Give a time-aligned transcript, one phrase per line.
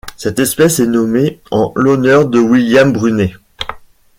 [0.17, 3.35] Cette espèce est nommée en l'honneur de William Brunet.